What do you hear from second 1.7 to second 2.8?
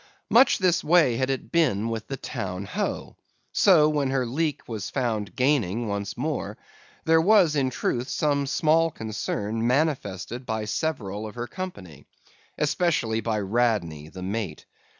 with the Town